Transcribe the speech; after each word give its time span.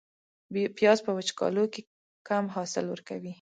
پیاز 0.77 0.99
په 1.05 1.11
وچکالو 1.17 1.63
کې 1.73 1.81
کم 2.27 2.45
حاصل 2.55 2.85
ورکوي 2.89 3.29